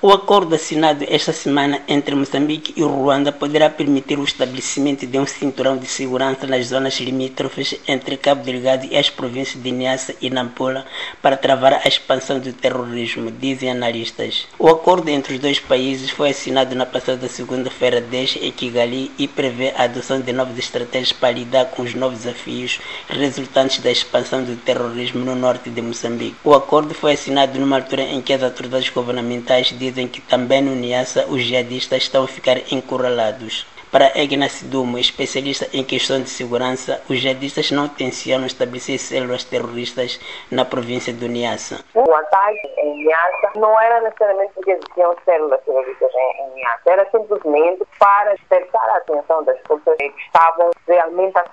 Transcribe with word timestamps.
O 0.00 0.12
acordo 0.12 0.54
assinado 0.54 1.04
esta 1.08 1.32
semana 1.32 1.82
entre 1.88 2.14
Moçambique 2.14 2.72
e 2.76 2.84
Ruanda 2.84 3.32
poderá 3.32 3.68
permitir 3.68 4.16
o 4.16 4.22
estabelecimento 4.22 5.04
de 5.04 5.18
um 5.18 5.26
cinturão 5.26 5.76
de 5.76 5.88
segurança 5.88 6.46
nas 6.46 6.66
zonas 6.66 7.00
limítrofes 7.00 7.74
entre 7.88 8.16
Cabo 8.16 8.44
Delgado 8.44 8.86
e 8.88 8.96
as 8.96 9.10
províncias 9.10 9.60
de 9.60 9.72
Niassa 9.72 10.14
e 10.22 10.30
Nampula 10.30 10.86
para 11.20 11.36
travar 11.36 11.80
a 11.84 11.88
expansão 11.88 12.38
do 12.38 12.52
terrorismo, 12.52 13.32
dizem 13.32 13.72
analistas. 13.72 14.46
O 14.56 14.68
acordo 14.68 15.08
entre 15.08 15.34
os 15.34 15.40
dois 15.40 15.58
países 15.58 16.10
foi 16.10 16.30
assinado 16.30 16.76
na 16.76 16.86
passada 16.86 17.26
segunda-feira 17.26 18.00
10 18.00 18.38
em 18.40 18.52
Kigali 18.52 19.10
e 19.18 19.26
prevê 19.26 19.72
a 19.76 19.82
adoção 19.82 20.20
de 20.20 20.32
novas 20.32 20.58
estratégias 20.58 21.12
para 21.12 21.32
lidar 21.32 21.64
com 21.72 21.82
os 21.82 21.94
novos 21.94 22.18
desafios 22.18 22.78
resultantes 23.08 23.80
da 23.80 23.90
expansão 23.90 24.44
do 24.44 24.54
terrorismo 24.54 25.24
no 25.24 25.34
norte 25.34 25.68
de 25.68 25.82
Moçambique. 25.82 26.36
O 26.44 26.54
acordo 26.54 26.94
foi 26.94 27.14
assinado 27.14 27.58
numa 27.58 27.74
altura 27.74 28.02
em 28.02 28.22
que 28.22 28.32
as 28.32 28.44
autoridades 28.44 28.90
governamentais 28.90 29.72
dizem 29.90 30.08
que 30.08 30.20
também 30.20 30.62
no 30.62 30.74
Niassa 30.74 31.26
os 31.26 31.42
jihadistas 31.42 32.02
estão 32.02 32.24
a 32.24 32.28
ficar 32.28 32.56
encurralados. 32.72 33.66
Para 33.90 34.12
Egna 34.14 34.50
Sidumo, 34.50 34.98
especialista 34.98 35.66
em 35.72 35.82
questões 35.82 36.24
de 36.24 36.30
segurança, 36.30 37.02
os 37.08 37.18
jihadistas 37.20 37.70
não 37.70 37.88
tencionam 37.88 38.46
estabelecer 38.46 38.98
células 38.98 39.44
terroristas 39.44 40.20
na 40.50 40.62
província 40.62 41.10
do 41.10 41.26
Niassa. 41.26 41.82
O 41.94 42.14
ataque 42.14 42.68
em 42.76 42.98
Niassa 42.98 43.50
não 43.56 43.80
era 43.80 44.02
necessariamente 44.02 44.52
porque 44.54 44.72
existiam 44.72 45.16
células 45.24 45.58
terroristas 45.64 46.10
em, 46.14 46.54
Niassa, 46.54 46.90
era 46.90 47.10
simplesmente 47.10 47.82
para 47.98 48.34
despertar 48.34 48.90
a 48.90 48.96
atenção 48.98 49.42
das 49.44 49.58
forças 49.66 49.96
que 49.96 50.12
estavam 50.26 50.70
realmente 50.86 51.38
a 51.38 51.44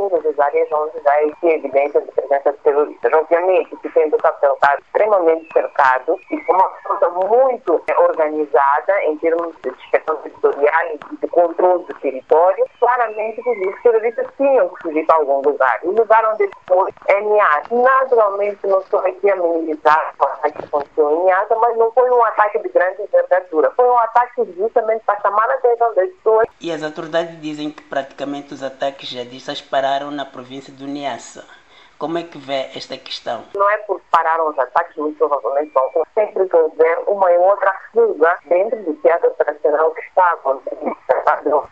todas 0.00 0.24
as 0.24 0.38
áreas 0.38 0.68
onde 0.72 0.98
já 1.02 1.22
existia 1.22 1.56
evidência 1.56 2.00
de 2.00 2.10
presença 2.12 2.52
de 2.52 2.58
terroristas. 2.58 3.12
Obviamente, 3.12 3.76
que 3.76 3.88
tendo 3.90 4.16
o 4.16 4.18
Capitão 4.18 4.56
extremamente 4.78 5.46
cercado 5.52 6.18
e 6.30 6.40
com 6.40 6.54
uma 6.54 6.70
força 6.82 7.08
muito 7.10 7.82
organizada 7.98 9.04
em 9.04 9.16
termos 9.18 9.54
de 9.62 9.70
dispersão 9.70 10.16
territorial 10.16 10.82
e 10.94 11.16
de 11.16 11.28
controle 11.28 11.84
do 11.84 11.94
território, 12.00 12.64
claramente 12.78 13.40
os 13.40 13.82
terroristas 13.82 14.26
tinham 14.36 14.68
que 14.70 14.82
fugir 14.82 15.06
para 15.06 15.16
algum 15.16 15.42
lugar. 15.42 15.80
O 15.82 15.90
lugar 15.90 16.24
onde 16.32 16.44
eles 16.44 16.54
foram 16.66 16.88
é. 17.08 17.20
Naturalmente, 17.70 18.66
não 18.66 18.80
estou 18.80 19.00
aqui 19.00 19.30
a 19.30 19.36
minimizar 19.36 20.14
o 20.18 20.24
ataque 20.24 20.58
que 20.58 20.64
aconteceu 20.64 21.10
em 21.10 21.24
Niassa, 21.24 21.54
mas 21.56 21.76
não 21.76 21.92
foi 21.92 22.10
um 22.10 22.24
ataque 22.24 22.58
de 22.58 22.68
grande 22.68 23.02
envergadura. 23.02 23.70
Foi 23.72 23.86
um 23.86 23.98
ataque 23.98 24.44
justamente 24.56 25.04
para 25.04 25.20
chamar 25.20 25.48
a 25.48 25.54
atenção 25.54 25.94
das. 25.94 26.09
E 26.62 26.70
as 26.70 26.82
autoridades 26.82 27.40
dizem 27.40 27.70
que 27.70 27.82
praticamente 27.82 28.52
os 28.52 28.62
ataques 28.62 29.08
jihadistas 29.08 29.62
pararam 29.62 30.10
na 30.10 30.26
província 30.26 30.70
do 30.70 30.84
Niassa. 30.84 31.46
Como 31.98 32.18
é 32.18 32.22
que 32.22 32.36
vê 32.36 32.68
esta 32.74 32.98
questão? 32.98 33.44
Não 33.54 33.68
é 33.70 33.78
por 33.78 34.00
parar 34.10 34.42
os 34.42 34.58
ataques, 34.58 34.94
muito 34.96 35.16
provavelmente 35.16 35.72
vão 35.72 35.90
sempre 36.14 36.42
haver 36.42 36.98
uma 37.06 37.32
e 37.32 37.38
outra 37.38 37.74
fuga 37.92 38.38
dentro 38.46 38.76
do 38.82 38.94
teatro 38.96 39.28
operacional 39.28 39.90
que 39.92 40.00
está 40.02 40.32
acontecendo. 40.32 40.96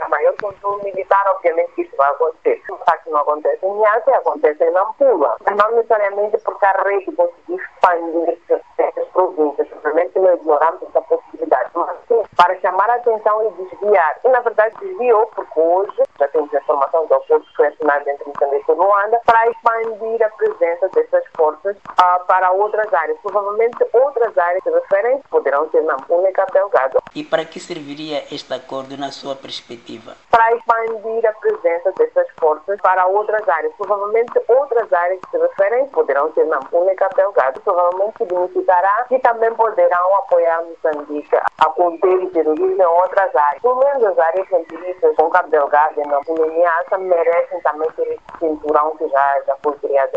A 0.00 0.08
maior 0.08 0.34
controle 0.40 0.84
militar, 0.84 1.24
obviamente, 1.28 1.72
que 1.74 1.82
isso 1.82 1.96
vai 1.96 2.10
acontecer. 2.10 2.62
O 2.70 2.74
ataque 2.74 3.10
não 3.10 3.20
acontece 3.20 3.66
em 3.66 3.72
Niassa, 3.74 4.10
acontece 4.12 4.64
em 4.64 4.70
Nampula. 4.70 5.36
Mas 5.44 5.56
não 5.56 5.76
necessariamente 5.76 6.38
porque 6.38 6.66
a 6.66 6.72
rede 6.82 7.12
conseguiu 7.12 7.56
expandir-se 7.56 8.60
nessas 8.78 9.08
províncias. 9.08 9.68
Simplesmente 9.68 10.18
não 10.18 10.34
ignoramos 10.34 10.82
essa 10.82 11.00
possibilidade. 11.02 11.70
Mas 11.74 11.96
sim, 12.08 12.22
para 12.36 12.60
chamar 12.60 12.90
a 12.90 12.98
atenção 13.12 13.46
e 13.46 13.50
desviar. 13.64 14.20
E, 14.24 14.28
na 14.28 14.40
verdade, 14.40 14.74
desviou 14.80 15.26
porque 15.26 15.60
hoje 15.60 16.02
já 16.18 16.28
temos 16.28 16.52
a 16.54 16.58
informação 16.58 17.06
do 17.06 17.14
acordo 17.14 17.44
que 17.46 17.56
foi 17.56 17.66
assinado 17.68 18.08
entre 18.08 18.24
Moçambique 18.26 18.70
e 18.70 18.74
Ruanda 18.74 19.20
para 19.26 19.50
expandir 19.50 20.22
a 20.22 20.30
presença 20.30 20.88
dessas 20.88 21.24
forças 21.42 21.76
uh, 21.76 22.24
para 22.26 22.52
outras 22.52 22.92
áreas. 22.94 23.18
Provavelmente 23.20 23.84
outras 23.92 24.38
áreas 24.38 24.62
de 24.62 24.70
referência 24.70 25.24
poderão 25.28 25.68
ser 25.70 25.82
Nampula 25.82 26.30
e 26.30 26.32
Cabo 26.32 26.52
Delgado. 26.52 26.98
E 27.16 27.24
para 27.24 27.44
que 27.44 27.58
serviria 27.58 28.22
este 28.30 28.54
acordo 28.54 28.96
na 28.96 29.10
sua 29.10 29.34
perspectiva? 29.34 30.14
Para 30.30 30.54
expandir 30.54 31.26
a 31.26 31.32
presença 31.32 31.90
dessas 31.98 32.28
forças 32.38 32.80
para 32.80 33.06
outras 33.06 33.48
áreas. 33.48 33.72
Provavelmente 33.76 34.32
outras 34.46 34.92
áreas 34.92 35.18
de 35.32 35.38
referência 35.38 35.90
poderão 35.92 36.32
ser 36.32 36.44
Nampula 36.44 36.92
e 36.92 36.94
Cabo 36.94 37.16
Delgado. 37.16 37.60
Provavelmente 37.62 38.18
significará 38.18 39.04
que 39.08 39.18
também 39.18 39.52
poderão 39.54 40.16
apoiar 40.18 40.62
Moçambique 40.62 41.36
a 41.58 41.66
conter 41.70 42.22
o 42.22 42.30
terrorismo 42.30 42.82
em 42.82 42.86
outras 42.86 43.34
áreas. 43.34 43.60
Pelo 43.62 43.80
menos 43.80 44.04
as 44.04 44.18
áreas 44.18 44.46
científicas 44.46 45.16
com 45.16 45.28
Cabo 45.30 45.50
Delgado 45.50 45.94
e 45.98 46.02
e 46.02 46.50
Niassa 46.52 46.98
merecem 46.98 47.60
também 47.62 47.90
ter 47.92 48.06
esse 48.08 48.38
cinturão 48.38 48.96
que 48.96 49.08
já, 49.08 49.42
já 49.46 49.56
foi 49.62 49.74
criado 49.78 50.12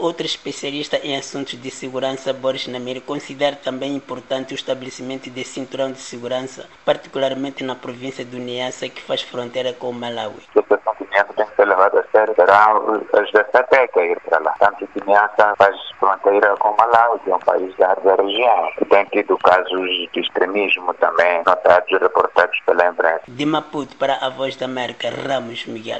Outro 0.00 0.24
especialista 0.30 0.96
em 0.98 1.16
assuntos 1.16 1.60
de 1.60 1.70
segurança, 1.70 2.32
Boris 2.32 2.66
Namir, 2.66 3.00
considera 3.02 3.56
também 3.56 3.94
importante 3.94 4.54
o 4.54 4.56
estabelecimento 4.56 5.30
de 5.30 5.44
cinturão 5.44 5.92
de 5.92 5.98
segurança, 6.00 6.66
particularmente 6.84 7.62
na 7.64 7.74
província 7.74 8.24
do 8.24 8.38
Niassa, 8.38 8.88
que 8.88 9.02
faz 9.02 9.22
fronteira 9.22 9.72
com 9.72 9.90
o 9.90 9.92
Malawi. 9.92 10.42
A 10.54 10.60
situação 10.60 10.90
Niassa 11.10 11.32
tem 11.34 11.46
que 11.46 11.56
ser 11.56 11.66
levada 11.66 12.00
a 12.00 12.10
sério, 12.12 12.34
será 12.34 12.72
as 13.14 13.32
17 13.32 13.98
a 13.98 14.04
ir 14.04 14.20
para 14.20 14.38
lá. 14.38 14.54
Tanto 14.58 14.86
que 14.86 15.04
Niassa 15.06 15.54
faz 15.58 15.76
fronteira 15.98 16.56
com 16.58 16.70
o 16.70 16.76
Malawi, 16.76 17.18
que 17.20 17.30
é 17.30 17.34
um 17.34 17.40
país 17.40 17.76
da, 17.76 17.94
da 17.94 18.14
região. 18.14 18.70
Tem 18.88 19.04
tido 19.06 19.36
casos 19.38 19.88
de 20.12 20.20
extremismo 20.20 20.94
também 20.94 21.42
notados 21.44 21.90
e 21.90 21.98
reportados 21.98 22.58
pela 22.64 22.86
imprensa. 22.86 23.22
De 23.26 23.46
Maputo 23.46 23.96
para 23.96 24.14
a 24.14 24.28
Voz 24.28 24.56
da 24.56 24.66
América, 24.66 25.10
Ramos 25.10 25.66
Miguel. 25.66 25.98